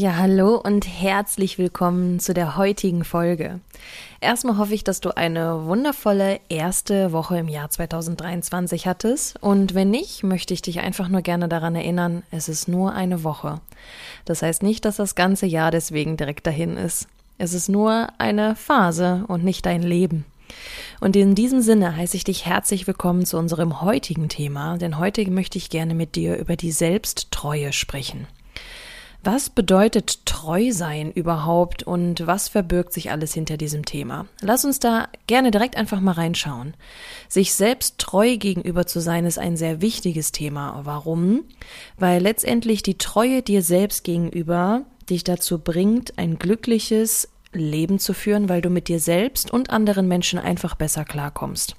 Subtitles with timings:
[0.00, 3.60] Ja, hallo und herzlich willkommen zu der heutigen Folge.
[4.22, 9.36] Erstmal hoffe ich, dass du eine wundervolle erste Woche im Jahr 2023 hattest.
[9.42, 13.24] Und wenn nicht, möchte ich dich einfach nur gerne daran erinnern, es ist nur eine
[13.24, 13.60] Woche.
[14.24, 17.06] Das heißt nicht, dass das ganze Jahr deswegen direkt dahin ist.
[17.36, 20.24] Es ist nur eine Phase und nicht dein Leben.
[21.00, 25.30] Und in diesem Sinne heiße ich dich herzlich willkommen zu unserem heutigen Thema, denn heute
[25.30, 28.26] möchte ich gerne mit dir über die Selbsttreue sprechen.
[29.22, 34.26] Was bedeutet treu sein überhaupt und was verbirgt sich alles hinter diesem Thema?
[34.40, 36.72] Lass uns da gerne direkt einfach mal reinschauen.
[37.28, 40.80] Sich selbst treu gegenüber zu sein ist ein sehr wichtiges Thema.
[40.84, 41.44] Warum?
[41.98, 48.48] Weil letztendlich die Treue dir selbst gegenüber dich dazu bringt, ein glückliches Leben zu führen,
[48.48, 51.76] weil du mit dir selbst und anderen Menschen einfach besser klarkommst.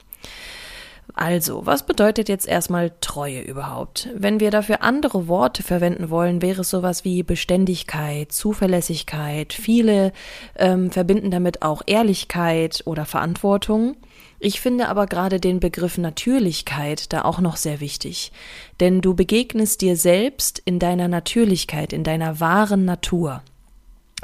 [1.13, 4.09] Also, was bedeutet jetzt erstmal Treue überhaupt?
[4.15, 9.53] Wenn wir dafür andere Worte verwenden wollen, wäre es sowas wie Beständigkeit, Zuverlässigkeit.
[9.53, 10.13] Viele
[10.55, 13.97] ähm, verbinden damit auch Ehrlichkeit oder Verantwortung.
[14.39, 18.31] Ich finde aber gerade den Begriff Natürlichkeit da auch noch sehr wichtig.
[18.79, 23.43] Denn du begegnest dir selbst in deiner Natürlichkeit, in deiner wahren Natur.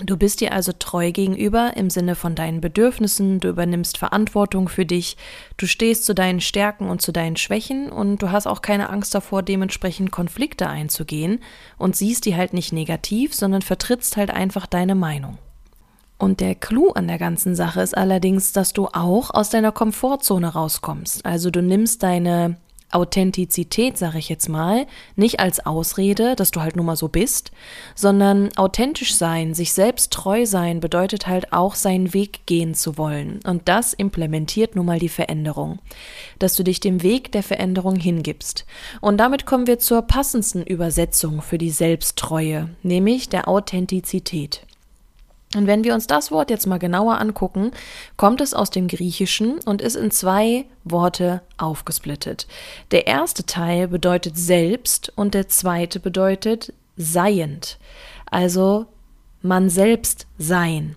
[0.03, 4.85] Du bist dir also treu gegenüber im Sinne von deinen Bedürfnissen, du übernimmst Verantwortung für
[4.85, 5.18] dich,
[5.58, 9.16] du stehst zu deinen Stärken und zu deinen Schwächen und du hast auch keine Angst
[9.16, 11.40] davor, dementsprechend Konflikte einzugehen
[11.80, 15.40] und siehst die halt nicht negativ, sondern vertrittst halt einfach deine Meinung.
[16.19, 20.47] Und der Clou an der ganzen Sache ist allerdings, dass du auch aus deiner Komfortzone
[20.47, 21.25] rauskommst.
[21.25, 22.57] Also du nimmst deine
[22.92, 27.52] Authentizität, sage ich jetzt mal, nicht als Ausrede, dass du halt nur mal so bist,
[27.96, 33.40] sondern authentisch sein, sich selbst treu sein, bedeutet halt auch seinen Weg gehen zu wollen.
[33.46, 35.80] Und das implementiert nun mal die Veränderung,
[36.40, 38.66] dass du dich dem Weg der Veränderung hingibst.
[39.02, 44.67] Und damit kommen wir zur passendsten Übersetzung für die Selbsttreue, nämlich der Authentizität.
[45.57, 47.72] Und wenn wir uns das Wort jetzt mal genauer angucken,
[48.16, 52.45] kommt es aus dem Griechischen und ist in zwei Worte aufgesplittet.
[52.91, 57.79] Der erste Teil bedeutet selbst und der zweite bedeutet seiend.
[58.29, 58.85] Also
[59.42, 60.96] man selbst sein.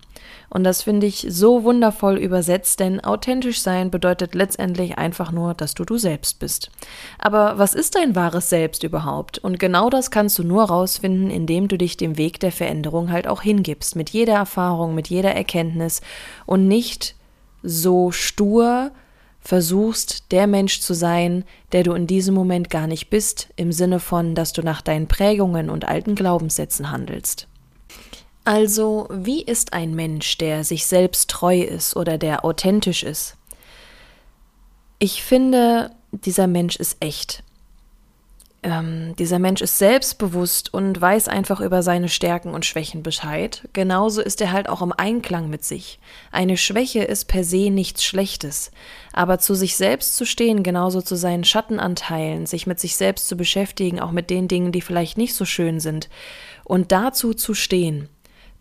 [0.53, 5.75] Und das finde ich so wundervoll übersetzt, denn authentisch sein bedeutet letztendlich einfach nur, dass
[5.75, 6.71] du du selbst bist.
[7.17, 9.37] Aber was ist dein wahres Selbst überhaupt?
[9.37, 13.27] Und genau das kannst du nur rausfinden, indem du dich dem Weg der Veränderung halt
[13.27, 16.01] auch hingibst, mit jeder Erfahrung, mit jeder Erkenntnis
[16.45, 17.15] und nicht
[17.63, 18.91] so stur
[19.39, 23.99] versuchst, der Mensch zu sein, der du in diesem Moment gar nicht bist, im Sinne
[23.99, 27.47] von, dass du nach deinen Prägungen und alten Glaubenssätzen handelst.
[28.43, 33.37] Also, wie ist ein Mensch, der sich selbst treu ist oder der authentisch ist?
[34.97, 37.43] Ich finde, dieser Mensch ist echt.
[38.63, 43.67] Ähm, dieser Mensch ist selbstbewusst und weiß einfach über seine Stärken und Schwächen Bescheid.
[43.73, 45.99] Genauso ist er halt auch im Einklang mit sich.
[46.31, 48.69] Eine Schwäche ist per se nichts Schlechtes.
[49.13, 53.35] Aber zu sich selbst zu stehen, genauso zu seinen Schattenanteilen, sich mit sich selbst zu
[53.35, 56.09] beschäftigen, auch mit den Dingen, die vielleicht nicht so schön sind,
[56.63, 58.09] und dazu zu stehen,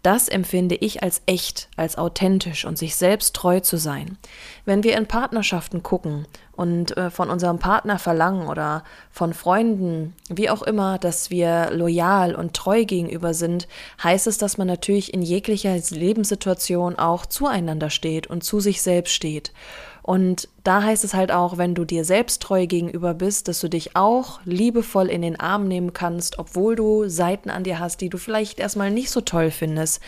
[0.02, 4.16] das empfinde ich als echt, als authentisch und sich selbst treu zu sein.
[4.64, 10.48] Wenn wir in Partnerschaften gucken und äh, von unserem Partner verlangen oder von Freunden, wie
[10.48, 13.68] auch immer, dass wir loyal und treu gegenüber sind,
[14.02, 19.12] heißt es, dass man natürlich in jeglicher Lebenssituation auch zueinander steht und zu sich selbst
[19.12, 19.52] steht.
[20.02, 23.68] Und da heißt es halt auch, wenn du dir selbst treu gegenüber bist, dass du
[23.68, 28.08] dich auch liebevoll in den Arm nehmen kannst, obwohl du Seiten an dir hast, die
[28.08, 30.00] du vielleicht erstmal nicht so toll findest.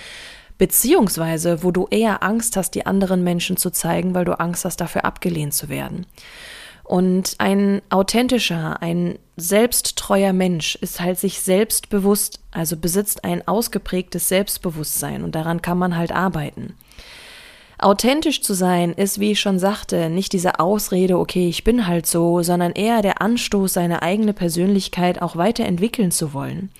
[0.58, 4.80] Beziehungsweise, wo du eher Angst hast, die anderen Menschen zu zeigen, weil du Angst hast,
[4.80, 6.06] dafür abgelehnt zu werden.
[6.84, 14.28] Und ein authentischer, ein selbsttreuer Mensch ist halt sich selbst bewusst, also besitzt ein ausgeprägtes
[14.28, 16.74] Selbstbewusstsein und daran kann man halt arbeiten.
[17.82, 22.06] Authentisch zu sein ist, wie ich schon sagte, nicht diese Ausrede, okay, ich bin halt
[22.06, 26.70] so, sondern eher der Anstoß, seine eigene Persönlichkeit auch weiterentwickeln zu wollen.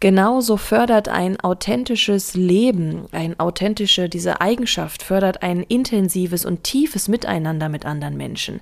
[0.00, 7.68] Genauso fördert ein authentisches Leben, ein authentische, diese Eigenschaft fördert ein intensives und tiefes Miteinander
[7.68, 8.60] mit anderen Menschen.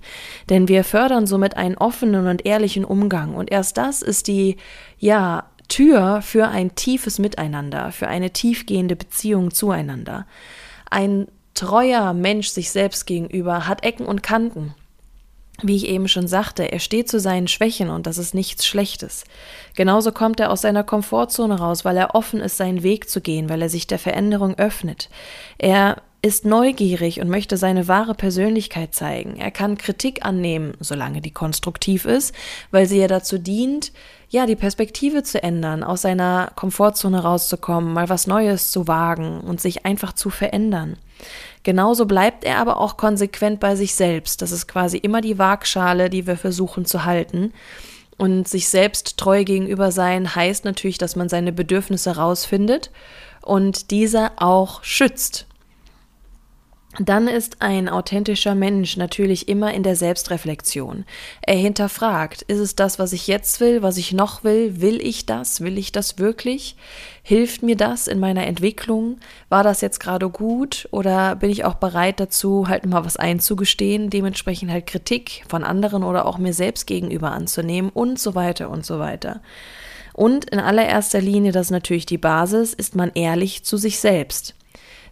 [0.50, 3.36] Denn wir fördern somit einen offenen und ehrlichen Umgang.
[3.36, 4.56] Und erst das ist die,
[4.98, 10.26] ja, Tür für ein tiefes Miteinander, für eine tiefgehende Beziehung zueinander.
[10.90, 14.74] Ein treuer Mensch sich selbst gegenüber hat Ecken und Kanten
[15.62, 19.24] wie ich eben schon sagte, er steht zu seinen Schwächen und das ist nichts Schlechtes.
[19.74, 23.48] Genauso kommt er aus seiner Komfortzone raus, weil er offen ist, seinen Weg zu gehen,
[23.48, 25.08] weil er sich der Veränderung öffnet.
[25.58, 29.36] Er ist neugierig und möchte seine wahre Persönlichkeit zeigen.
[29.36, 32.34] Er kann Kritik annehmen, solange die konstruktiv ist,
[32.70, 33.92] weil sie ja dazu dient,
[34.28, 39.60] ja, die Perspektive zu ändern, aus seiner Komfortzone rauszukommen, mal was Neues zu wagen und
[39.60, 40.98] sich einfach zu verändern.
[41.62, 44.42] Genauso bleibt er aber auch konsequent bei sich selbst.
[44.42, 47.52] Das ist quasi immer die Waagschale, die wir versuchen zu halten.
[48.16, 52.90] Und sich selbst treu gegenüber sein heißt natürlich, dass man seine Bedürfnisse rausfindet
[53.42, 55.47] und diese auch schützt
[56.96, 61.04] dann ist ein authentischer Mensch natürlich immer in der Selbstreflexion.
[61.42, 64.80] Er hinterfragt, ist es das, was ich jetzt will, was ich noch will?
[64.80, 65.60] Will ich das?
[65.60, 66.76] Will ich das wirklich?
[67.22, 69.18] Hilft mir das in meiner Entwicklung?
[69.50, 70.88] War das jetzt gerade gut?
[70.90, 76.02] Oder bin ich auch bereit dazu, halt mal was einzugestehen, dementsprechend halt Kritik von anderen
[76.02, 79.40] oder auch mir selbst gegenüber anzunehmen und so weiter und so weiter.
[80.14, 84.54] Und in allererster Linie, das ist natürlich die Basis, ist man ehrlich zu sich selbst.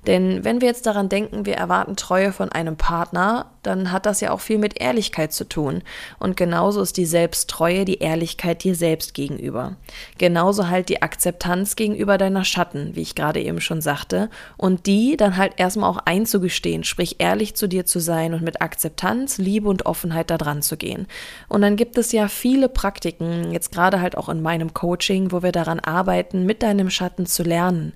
[0.07, 4.21] Denn wenn wir jetzt daran denken, wir erwarten Treue von einem Partner, dann hat das
[4.21, 5.83] ja auch viel mit Ehrlichkeit zu tun.
[6.21, 9.77] Und genauso ist die Selbsttreue die Ehrlichkeit dir selbst gegenüber.
[10.19, 14.31] Genauso halt die Akzeptanz gegenüber deiner Schatten, wie ich gerade eben schon sagte.
[14.57, 18.63] Und die dann halt erstmal auch einzugestehen, sprich ehrlich zu dir zu sein und mit
[18.63, 21.09] Akzeptanz, Liebe und Offenheit da dran zu gehen.
[21.49, 25.43] Und dann gibt es ja viele Praktiken, jetzt gerade halt auch in meinem Coaching, wo
[25.43, 27.93] wir daran arbeiten, mit deinem Schatten zu lernen.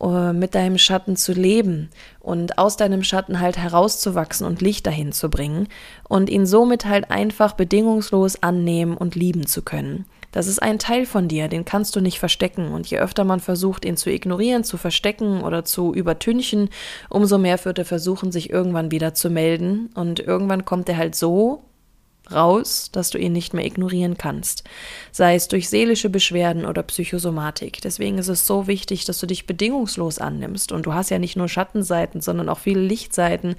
[0.00, 1.88] Äh, mit deinem Schatten zu leben
[2.20, 5.68] und aus deinem Schatten halt herauszuwachsen und Licht dahin zu bringen
[6.06, 10.04] und ihn somit halt einfach bedingungslos annehmen und lieben zu können.
[10.32, 12.72] Das ist ein Teil von dir, den kannst du nicht verstecken.
[12.72, 16.68] Und je öfter man versucht, ihn zu ignorieren, zu verstecken oder zu übertünchen,
[17.08, 19.88] umso mehr wird er versuchen, sich irgendwann wieder zu melden.
[19.94, 21.62] Und irgendwann kommt er halt so
[22.32, 24.64] raus, dass du ihn nicht mehr ignorieren kannst,
[25.12, 27.80] sei es durch seelische Beschwerden oder Psychosomatik.
[27.82, 30.72] Deswegen ist es so wichtig, dass du dich bedingungslos annimmst.
[30.72, 33.56] Und du hast ja nicht nur Schattenseiten, sondern auch viele Lichtseiten.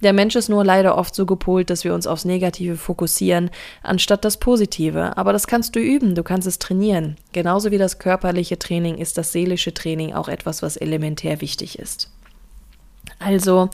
[0.00, 3.50] Der Mensch ist nur leider oft so gepolt, dass wir uns aufs Negative fokussieren,
[3.82, 5.16] anstatt das Positive.
[5.16, 7.16] Aber das kannst du üben, du kannst es trainieren.
[7.32, 12.10] Genauso wie das körperliche Training ist das seelische Training auch etwas, was elementär wichtig ist.
[13.18, 13.70] Also,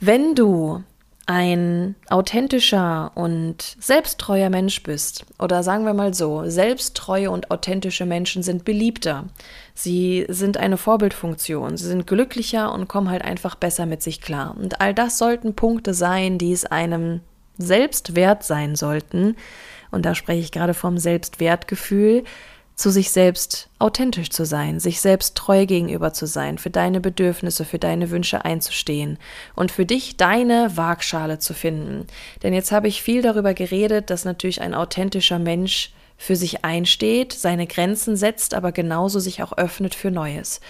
[0.00, 0.82] wenn du
[1.30, 8.42] ein authentischer und selbsttreuer Mensch bist, oder sagen wir mal so, selbsttreue und authentische Menschen
[8.42, 9.26] sind beliebter.
[9.72, 14.56] Sie sind eine Vorbildfunktion, sie sind glücklicher und kommen halt einfach besser mit sich klar.
[14.58, 17.20] Und all das sollten Punkte sein, die es einem
[17.56, 19.36] selbst wert sein sollten.
[19.92, 22.24] Und da spreche ich gerade vom Selbstwertgefühl,
[22.80, 27.66] zu sich selbst authentisch zu sein, sich selbst treu gegenüber zu sein, für deine Bedürfnisse,
[27.66, 29.18] für deine Wünsche einzustehen
[29.54, 32.06] und für dich deine Waagschale zu finden.
[32.42, 37.34] Denn jetzt habe ich viel darüber geredet, dass natürlich ein authentischer Mensch für sich einsteht,
[37.34, 40.60] seine Grenzen setzt, aber genauso sich auch öffnet für Neues.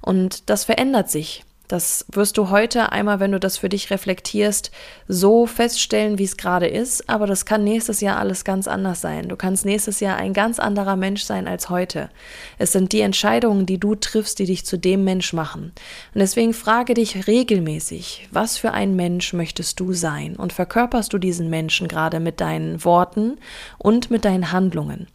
[0.00, 1.44] Und das verändert sich.
[1.70, 4.72] Das wirst du heute einmal, wenn du das für dich reflektierst,
[5.06, 7.08] so feststellen, wie es gerade ist.
[7.08, 9.28] Aber das kann nächstes Jahr alles ganz anders sein.
[9.28, 12.10] Du kannst nächstes Jahr ein ganz anderer Mensch sein als heute.
[12.58, 15.70] Es sind die Entscheidungen, die du triffst, die dich zu dem Mensch machen.
[16.12, 20.34] Und deswegen frage dich regelmäßig, was für ein Mensch möchtest du sein?
[20.34, 23.38] Und verkörperst du diesen Menschen gerade mit deinen Worten
[23.78, 25.06] und mit deinen Handlungen?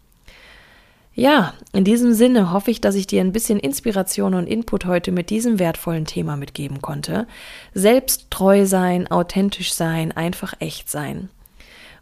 [1.18, 5.14] Ja, in diesem Sinne hoffe ich, dass ich dir ein bisschen Inspiration und Input heute
[5.14, 7.26] mit diesem wertvollen Thema mitgeben konnte.
[7.74, 11.30] Selbst treu sein, authentisch sein, einfach echt sein.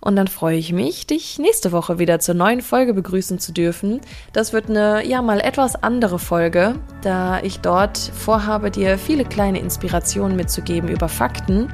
[0.03, 4.01] Und dann freue ich mich, dich nächste Woche wieder zur neuen Folge begrüßen zu dürfen.
[4.33, 9.59] Das wird eine, ja, mal etwas andere Folge, da ich dort vorhabe, dir viele kleine
[9.59, 11.71] Inspirationen mitzugeben über Fakten,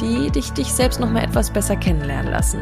[0.00, 2.58] die dich, dich selbst noch mal etwas besser kennenlernen lassen.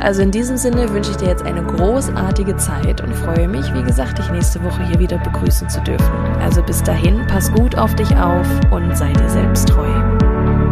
[0.00, 3.82] Also in diesem Sinne wünsche ich dir jetzt eine großartige Zeit und freue mich, wie
[3.82, 6.12] gesagt, dich nächste Woche hier wieder begrüßen zu dürfen.
[6.40, 9.88] Also bis dahin, pass gut auf dich auf und sei dir selbst treu.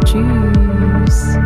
[0.05, 1.37] Tschüss.